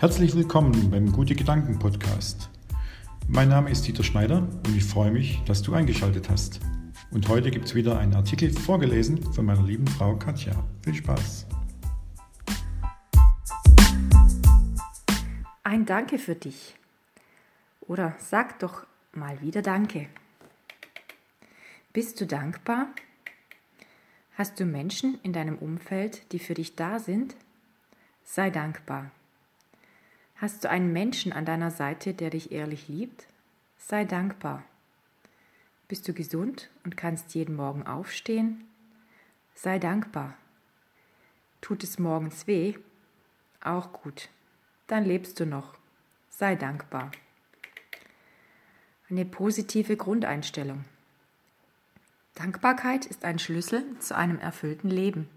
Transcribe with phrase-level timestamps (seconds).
[0.00, 2.50] Herzlich willkommen beim Gute Gedanken Podcast.
[3.26, 6.60] Mein Name ist Dieter Schneider und ich freue mich, dass du eingeschaltet hast.
[7.10, 10.52] Und heute gibt es wieder einen Artikel vorgelesen von meiner lieben Frau Katja.
[10.84, 11.48] Viel Spaß!
[15.64, 16.76] Ein Danke für dich.
[17.80, 20.06] Oder sag doch mal wieder Danke.
[21.92, 22.86] Bist du dankbar?
[24.36, 27.34] Hast du Menschen in deinem Umfeld, die für dich da sind?
[28.22, 29.10] Sei dankbar.
[30.40, 33.26] Hast du einen Menschen an deiner Seite, der dich ehrlich liebt?
[33.76, 34.62] Sei dankbar.
[35.88, 38.64] Bist du gesund und kannst jeden Morgen aufstehen?
[39.54, 40.34] Sei dankbar.
[41.60, 42.74] Tut es morgens weh?
[43.60, 44.28] Auch gut.
[44.86, 45.76] Dann lebst du noch.
[46.30, 47.10] Sei dankbar.
[49.10, 50.84] Eine positive Grundeinstellung.
[52.36, 55.28] Dankbarkeit ist ein Schlüssel zu einem erfüllten Leben.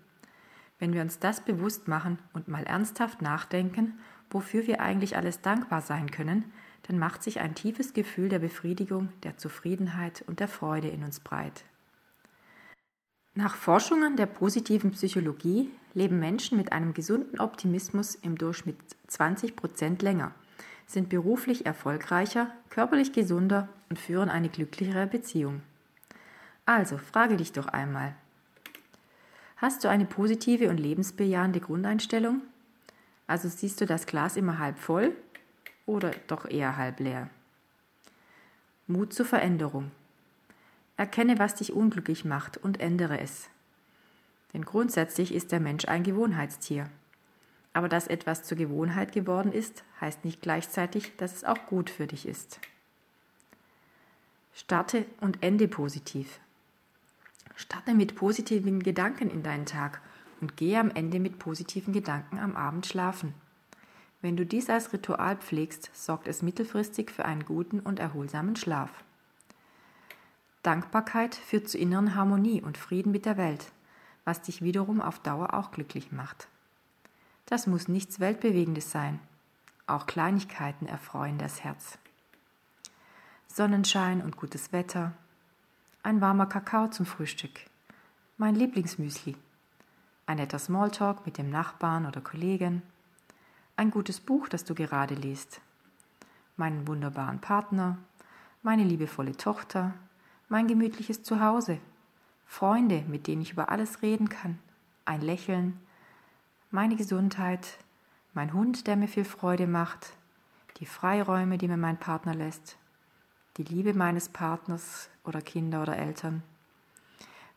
[0.78, 3.98] Wenn wir uns das bewusst machen und mal ernsthaft nachdenken,
[4.32, 6.52] wofür wir eigentlich alles dankbar sein können,
[6.84, 11.20] dann macht sich ein tiefes Gefühl der Befriedigung, der Zufriedenheit und der Freude in uns
[11.20, 11.64] breit.
[13.34, 20.02] Nach Forschungen der positiven Psychologie leben Menschen mit einem gesunden Optimismus im Durchschnitt 20 Prozent
[20.02, 20.34] länger,
[20.86, 25.62] sind beruflich erfolgreicher, körperlich gesunder und führen eine glücklichere Beziehung.
[26.66, 28.16] Also frage dich doch einmal.
[29.56, 32.42] Hast du eine positive und lebensbejahende Grundeinstellung?
[33.32, 35.16] Also siehst du das Glas immer halb voll
[35.86, 37.30] oder doch eher halb leer?
[38.88, 39.90] Mut zur Veränderung.
[40.98, 43.48] Erkenne, was dich unglücklich macht und ändere es.
[44.54, 46.90] Denn grundsätzlich ist der Mensch ein Gewohnheitstier.
[47.72, 52.08] Aber dass etwas zur Gewohnheit geworden ist, heißt nicht gleichzeitig, dass es auch gut für
[52.08, 52.60] dich ist.
[54.54, 56.42] Starte und ende positiv.
[57.56, 60.02] Starte mit positiven Gedanken in deinen Tag
[60.42, 63.34] und gehe am Ende mit positiven Gedanken am Abend schlafen.
[64.22, 68.92] Wenn du dies als Ritual pflegst, sorgt es mittelfristig für einen guten und erholsamen Schlaf.
[70.64, 73.72] Dankbarkeit führt zu inneren Harmonie und Frieden mit der Welt,
[74.26, 76.48] was dich wiederum auf Dauer auch glücklich macht.
[77.48, 79.20] Das muss nichts Weltbewegendes sein.
[79.88, 81.98] Auch Kleinigkeiten erfreuen das Herz.
[83.48, 85.14] Sonnenschein und gutes Wetter,
[86.04, 87.60] ein warmer Kakao zum Frühstück,
[88.38, 89.36] mein Lieblingsmüsli,
[90.26, 92.82] ein netter Smalltalk mit dem Nachbarn oder Kollegen,
[93.76, 95.62] ein gutes Buch, das du gerade liest,
[96.58, 97.98] meinen wunderbaren Partner,
[98.62, 99.94] meine liebevolle Tochter,
[100.50, 101.80] mein gemütliches Zuhause,
[102.46, 104.60] Freunde, mit denen ich über alles reden kann,
[105.06, 105.80] ein Lächeln,
[106.70, 107.78] meine Gesundheit,
[108.34, 110.14] mein Hund, der mir viel Freude macht,
[110.78, 112.78] die Freiräume, die mir mein Partner lässt,
[113.58, 116.44] die Liebe meines Partners oder Kinder oder Eltern,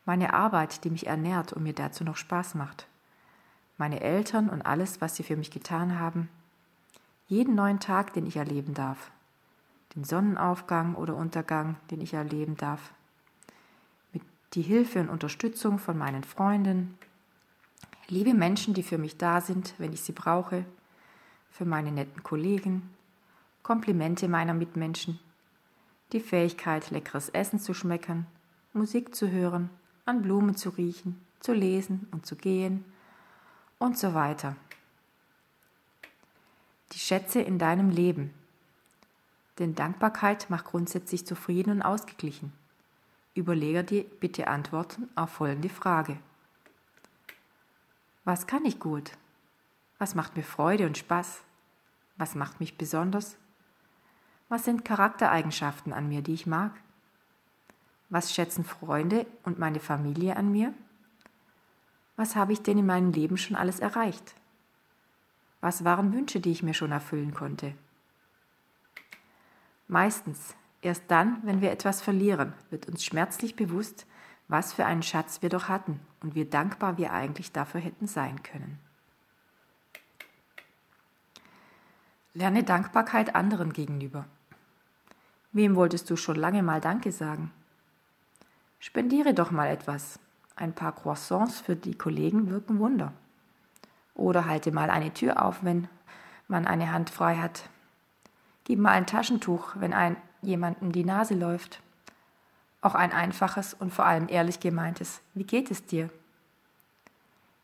[0.05, 2.87] meine Arbeit, die mich ernährt und mir dazu noch Spaß macht,
[3.77, 6.29] meine Eltern und alles, was sie für mich getan haben,
[7.27, 9.11] jeden neuen Tag, den ich erleben darf,
[9.95, 12.91] den Sonnenaufgang oder Untergang, den ich erleben darf,
[14.55, 16.97] die Hilfe und Unterstützung von meinen Freunden,
[18.07, 20.65] liebe Menschen, die für mich da sind, wenn ich sie brauche,
[21.51, 22.89] für meine netten Kollegen,
[23.63, 25.19] Komplimente meiner Mitmenschen,
[26.13, 28.27] die Fähigkeit, leckeres Essen zu schmecken,
[28.73, 29.69] Musik zu hören,
[30.05, 32.85] an Blumen zu riechen, zu lesen und zu gehen
[33.79, 34.55] und so weiter.
[36.91, 38.33] Die Schätze in deinem Leben.
[39.59, 42.53] Denn Dankbarkeit macht grundsätzlich zufrieden und ausgeglichen.
[43.33, 46.17] Überlege dir bitte Antworten auf folgende Frage.
[48.23, 49.11] Was kann ich gut?
[49.97, 51.41] Was macht mir Freude und Spaß?
[52.17, 53.37] Was macht mich besonders?
[54.49, 56.71] Was sind Charaktereigenschaften an mir, die ich mag?
[58.15, 60.73] Was schätzen Freunde und meine Familie an mir?
[62.15, 64.35] Was habe ich denn in meinem Leben schon alles erreicht?
[65.59, 67.73] Was waren Wünsche, die ich mir schon erfüllen konnte?
[69.89, 74.07] Meistens, erst dann, wenn wir etwas verlieren, wird uns schmerzlich bewusst,
[74.47, 78.41] was für einen Schatz wir doch hatten und wie dankbar wir eigentlich dafür hätten sein
[78.43, 78.79] können.
[82.33, 84.23] Lerne Dankbarkeit anderen gegenüber.
[85.51, 87.51] Wem wolltest du schon lange mal Danke sagen?
[88.79, 90.19] Spendiere doch mal etwas.
[90.55, 93.13] Ein paar Croissants für die Kollegen wirken Wunder.
[94.13, 95.87] Oder halte mal eine Tür auf, wenn
[96.47, 97.69] man eine Hand frei hat.
[98.63, 101.81] Gib mal ein Taschentuch, wenn ein jemandem die Nase läuft.
[102.81, 106.09] Auch ein einfaches und vor allem ehrlich gemeintes Wie geht es dir?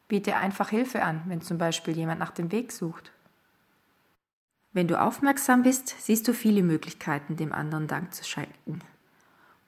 [0.08, 3.12] Biete einfach Hilfe an, wenn zum Beispiel jemand nach dem Weg sucht.
[4.74, 8.82] Wenn du aufmerksam bist, siehst du viele Möglichkeiten, dem anderen Dank zu schenken.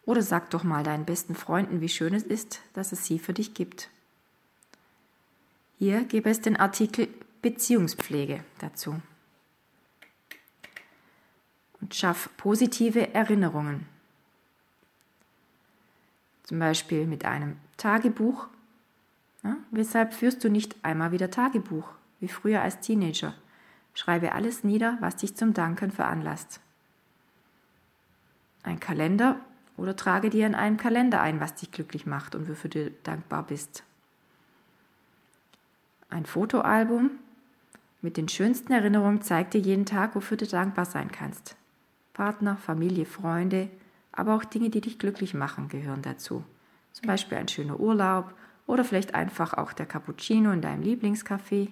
[0.05, 3.33] Oder sag doch mal deinen besten Freunden, wie schön es ist, dass es sie für
[3.33, 3.89] dich gibt.
[5.79, 7.07] Hier gäbe es den Artikel
[7.41, 9.01] Beziehungspflege dazu.
[11.83, 13.85] und schaff positive Erinnerungen.
[16.43, 18.47] Zum Beispiel mit einem Tagebuch.
[19.43, 21.89] Ja, weshalb führst du nicht einmal wieder Tagebuch,
[22.21, 23.33] wie früher als Teenager?
[23.93, 26.61] Schreibe alles nieder, was dich zum Danken veranlasst.
[28.63, 29.41] Ein Kalender
[29.77, 33.43] oder trage dir in einem Kalender ein, was dich glücklich macht und wofür du dankbar
[33.43, 33.83] bist.
[36.09, 37.11] Ein Fotoalbum
[38.01, 41.55] mit den schönsten Erinnerungen zeigt dir jeden Tag, wofür du dankbar sein kannst.
[42.13, 43.69] Partner, Familie, Freunde,
[44.11, 46.43] aber auch Dinge, die dich glücklich machen, gehören dazu.
[46.91, 48.33] Zum Beispiel ein schöner Urlaub
[48.67, 51.71] oder vielleicht einfach auch der Cappuccino in deinem Lieblingscafé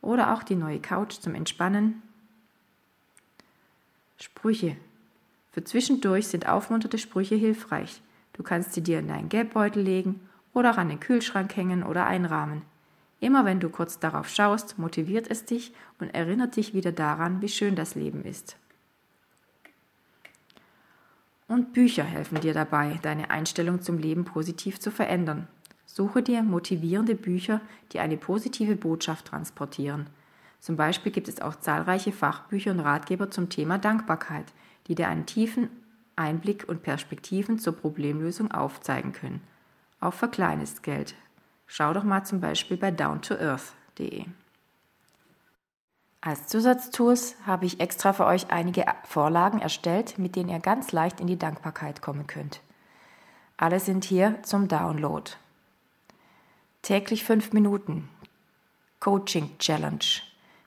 [0.00, 2.02] oder auch die neue Couch zum Entspannen.
[4.18, 4.76] Sprüche.
[5.52, 8.02] Für zwischendurch sind aufmunterte Sprüche hilfreich.
[8.32, 10.20] Du kannst sie dir in deinen Geldbeutel legen
[10.54, 12.62] oder auch an den Kühlschrank hängen oder einrahmen.
[13.20, 17.48] Immer wenn du kurz darauf schaust, motiviert es dich und erinnert dich wieder daran, wie
[17.48, 18.56] schön das Leben ist.
[21.48, 25.48] Und Bücher helfen dir dabei, deine Einstellung zum Leben positiv zu verändern.
[25.84, 27.60] Suche dir motivierende Bücher,
[27.92, 30.06] die eine positive Botschaft transportieren.
[30.60, 34.46] Zum Beispiel gibt es auch zahlreiche Fachbücher und Ratgeber zum Thema Dankbarkeit,
[34.90, 35.70] die dir einen tiefen
[36.16, 39.40] Einblick und Perspektiven zur Problemlösung aufzeigen können.
[40.00, 41.14] Auch für kleines Geld.
[41.68, 44.24] Schau doch mal zum Beispiel bei downtoearth.de.
[46.20, 51.20] Als Zusatztools habe ich extra für euch einige Vorlagen erstellt, mit denen ihr ganz leicht
[51.20, 52.60] in die Dankbarkeit kommen könnt.
[53.56, 55.30] Alle sind hier zum Download.
[56.82, 58.08] Täglich fünf Minuten.
[58.98, 60.04] Coaching Challenge.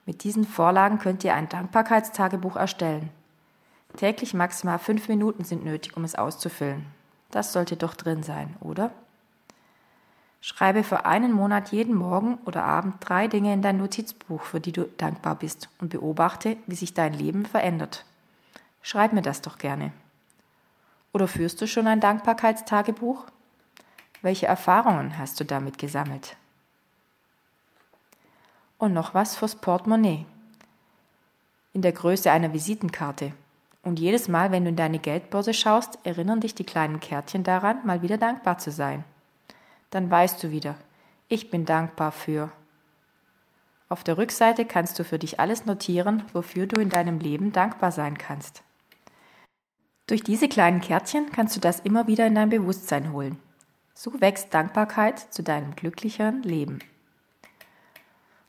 [0.06, 3.10] Mit diesen Vorlagen könnt ihr ein Dankbarkeitstagebuch erstellen.
[3.98, 6.86] Täglich maximal fünf Minuten sind nötig, um es auszufüllen.
[7.32, 8.92] Das sollte doch drin sein, oder?
[10.42, 14.74] Schreibe für einen Monat jeden Morgen oder Abend drei Dinge in dein Notizbuch, für die
[14.74, 18.04] du dankbar bist und beobachte, wie sich dein Leben verändert.
[18.82, 19.94] Schreib mir das doch gerne.
[21.14, 23.26] Oder führst du schon ein Dankbarkeitstagebuch?
[24.22, 26.36] Welche Erfahrungen hast du damit gesammelt?
[28.78, 30.26] Und noch was fürs Portemonnaie.
[31.72, 33.32] In der Größe einer Visitenkarte.
[33.84, 37.86] Und jedes Mal, wenn du in deine Geldbörse schaust, erinnern dich die kleinen Kärtchen daran,
[37.86, 39.04] mal wieder dankbar zu sein
[39.94, 40.76] dann weißt du wieder,
[41.28, 42.52] ich bin dankbar für.
[43.90, 47.92] Auf der Rückseite kannst du für dich alles notieren, wofür du in deinem Leben dankbar
[47.92, 48.64] sein kannst.
[50.08, 53.38] Durch diese kleinen Kärtchen kannst du das immer wieder in dein Bewusstsein holen.
[53.94, 56.80] So wächst Dankbarkeit zu deinem glücklicheren Leben.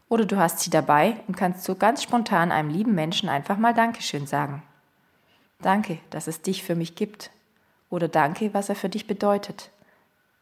[0.08, 3.75] Oder du hast sie dabei und kannst so ganz spontan einem lieben Menschen einfach mal
[3.75, 4.62] Dankeschön sagen.
[5.60, 7.30] Danke, dass es dich für mich gibt.
[7.90, 9.70] Oder danke, was er für dich bedeutet.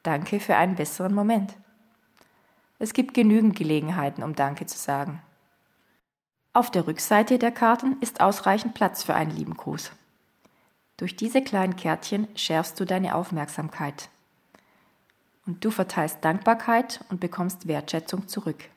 [0.02, 1.54] Danke für einen besseren Moment.
[2.78, 5.22] Es gibt genügend Gelegenheiten, um Danke zu sagen.
[6.52, 9.92] Auf der Rückseite der Karten ist ausreichend Platz für einen lieben Gruß.
[10.96, 14.08] Durch diese kleinen Kärtchen schärfst du deine Aufmerksamkeit.
[15.46, 18.68] Und du verteilst Dankbarkeit und bekommst Wertschätzung zurück.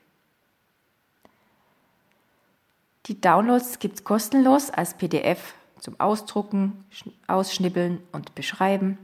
[3.07, 5.53] Die Downloads gibt es kostenlos als PDF
[5.85, 6.83] zum Ausdrucken,
[7.27, 8.97] Ausschnibbeln und Beschreiben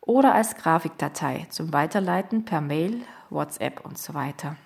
[0.00, 4.56] oder als Grafikdatei zum Weiterleiten per Mail, WhatsApp und so weiter.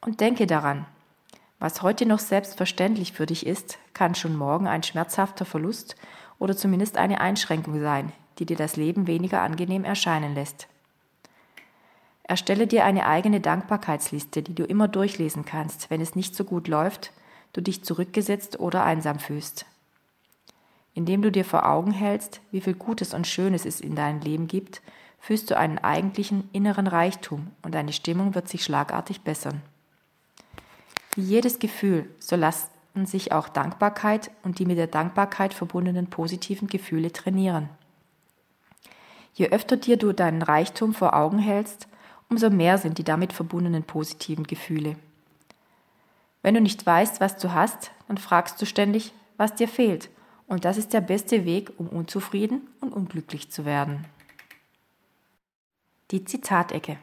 [0.00, 0.86] Und denke daran,
[1.58, 5.96] was heute noch selbstverständlich für dich ist, kann schon morgen ein schmerzhafter Verlust
[6.38, 10.68] oder zumindest eine Einschränkung sein, die dir das Leben weniger angenehm erscheinen lässt.
[12.22, 16.68] Erstelle dir eine eigene Dankbarkeitsliste, die du immer durchlesen kannst, wenn es nicht so gut
[16.68, 17.12] läuft,
[17.52, 19.66] du dich zurückgesetzt oder einsam fühlst
[20.96, 24.48] indem du dir vor Augen hältst, wie viel Gutes und Schönes es in deinem Leben
[24.48, 24.80] gibt,
[25.20, 29.60] fühlst du einen eigentlichen inneren Reichtum und deine Stimmung wird sich schlagartig bessern.
[31.14, 32.70] Wie jedes Gefühl, so lassen
[33.04, 37.68] sich auch Dankbarkeit und die mit der Dankbarkeit verbundenen positiven Gefühle trainieren.
[39.34, 41.88] Je öfter dir du deinen Reichtum vor Augen hältst,
[42.30, 44.96] umso mehr sind die damit verbundenen positiven Gefühle.
[46.46, 50.10] Wenn du nicht weißt, was du hast, dann fragst du ständig, was dir fehlt
[50.46, 54.04] und das ist der beste Weg, um unzufrieden und unglücklich zu werden.
[56.12, 56.98] Die Zitatecke.